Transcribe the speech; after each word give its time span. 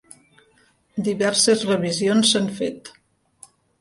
Diverses 1.09 1.65
revisions 1.73 2.31
s'han 2.33 2.49
fet. 2.63 2.91